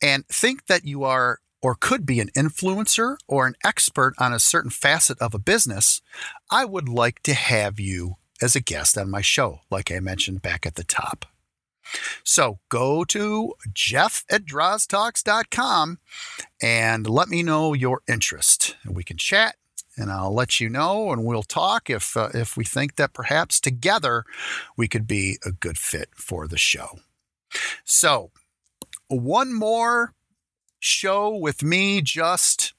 and 0.00 0.26
think 0.28 0.66
that 0.66 0.84
you 0.84 1.02
are 1.02 1.40
or 1.66 1.74
could 1.74 2.06
be 2.06 2.20
an 2.20 2.30
influencer 2.36 3.16
or 3.26 3.44
an 3.48 3.56
expert 3.64 4.14
on 4.18 4.32
a 4.32 4.38
certain 4.38 4.70
facet 4.70 5.18
of 5.18 5.34
a 5.34 5.38
business, 5.40 6.00
I 6.48 6.64
would 6.64 6.88
like 6.88 7.24
to 7.24 7.34
have 7.34 7.80
you 7.80 8.18
as 8.40 8.54
a 8.54 8.60
guest 8.60 8.96
on 8.96 9.10
my 9.10 9.20
show, 9.20 9.62
like 9.68 9.90
I 9.90 9.98
mentioned 9.98 10.42
back 10.42 10.64
at 10.64 10.76
the 10.76 10.84
top. 10.84 11.26
So 12.22 12.60
go 12.68 13.02
to 13.06 13.54
jeff 13.72 14.24
at 14.30 14.44
droztalks.com 14.44 15.98
and 16.62 17.10
let 17.10 17.26
me 17.26 17.42
know 17.42 17.72
your 17.72 18.00
interest. 18.06 18.76
We 18.88 19.02
can 19.02 19.16
chat 19.16 19.56
and 19.96 20.12
I'll 20.12 20.32
let 20.32 20.60
you 20.60 20.68
know 20.68 21.10
and 21.10 21.24
we'll 21.24 21.42
talk 21.42 21.90
if, 21.90 22.16
uh, 22.16 22.28
if 22.32 22.56
we 22.56 22.62
think 22.64 22.94
that 22.94 23.12
perhaps 23.12 23.58
together 23.58 24.24
we 24.76 24.86
could 24.86 25.08
be 25.08 25.38
a 25.44 25.50
good 25.50 25.78
fit 25.78 26.10
for 26.14 26.46
the 26.46 26.58
show. 26.58 27.00
So, 27.84 28.30
one 29.08 29.52
more 29.52 30.15
show 30.80 31.34
with 31.36 31.62
me 31.62 32.00
just 32.02 32.74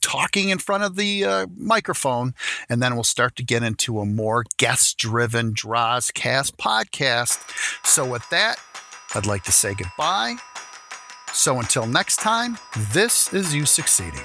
talking 0.00 0.48
in 0.48 0.58
front 0.58 0.84
of 0.84 0.96
the 0.96 1.24
uh, 1.24 1.46
microphone, 1.56 2.34
and 2.68 2.82
then 2.82 2.94
we'll 2.94 3.04
start 3.04 3.36
to 3.36 3.42
get 3.42 3.62
into 3.62 4.00
a 4.00 4.06
more 4.06 4.44
guest 4.56 4.98
driven 4.98 5.52
Drozcast 5.52 6.56
podcast. 6.56 7.40
So, 7.84 8.04
with 8.04 8.28
that, 8.30 8.56
I'd 9.14 9.26
like 9.26 9.44
to 9.44 9.52
say 9.52 9.74
goodbye. 9.74 10.36
So, 11.32 11.58
until 11.58 11.86
next 11.86 12.16
time, 12.16 12.58
this 12.92 13.32
is 13.32 13.54
you 13.54 13.66
succeeding. 13.66 14.24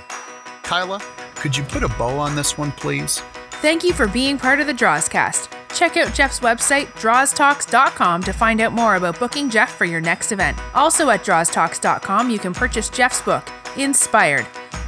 Kyla, 0.63 1.01
could 1.35 1.55
you 1.55 1.63
put 1.63 1.83
a 1.83 1.89
bow 1.89 2.17
on 2.17 2.35
this 2.35 2.57
one, 2.57 2.71
please? 2.71 3.21
Thank 3.61 3.83
you 3.83 3.93
for 3.93 4.07
being 4.07 4.37
part 4.37 4.59
of 4.59 4.67
the 4.67 4.73
Drozcast. 4.73 5.62
Check 5.73 5.97
out 5.97 6.13
Jeff's 6.13 6.39
website, 6.39 6.87
droztalks.com, 6.93 8.23
to 8.23 8.33
find 8.33 8.61
out 8.61 8.73
more 8.73 8.95
about 8.95 9.19
booking 9.19 9.49
Jeff 9.49 9.75
for 9.75 9.85
your 9.85 10.01
next 10.01 10.31
event. 10.31 10.57
Also 10.73 11.09
at 11.09 11.23
droztalks.com, 11.23 12.29
you 12.29 12.39
can 12.39 12.53
purchase 12.53 12.89
Jeff's 12.89 13.21
book, 13.21 13.47
Inspired 13.77 14.45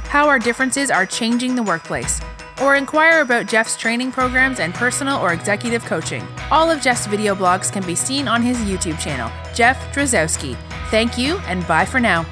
How 0.08 0.28
Our 0.28 0.38
Differences 0.38 0.90
Are 0.90 1.04
Changing 1.04 1.54
the 1.54 1.62
Workplace, 1.62 2.20
or 2.62 2.76
inquire 2.76 3.20
about 3.20 3.46
Jeff's 3.46 3.76
training 3.76 4.12
programs 4.12 4.60
and 4.60 4.72
personal 4.74 5.20
or 5.20 5.32
executive 5.32 5.84
coaching. 5.84 6.26
All 6.50 6.70
of 6.70 6.80
Jeff's 6.80 7.06
video 7.06 7.34
blogs 7.34 7.70
can 7.72 7.84
be 7.84 7.94
seen 7.94 8.28
on 8.28 8.42
his 8.42 8.56
YouTube 8.58 8.98
channel, 8.98 9.30
Jeff 9.54 9.94
Drozdowski. 9.94 10.56
Thank 10.90 11.18
you, 11.18 11.38
and 11.46 11.66
bye 11.66 11.84
for 11.84 12.00
now. 12.00 12.24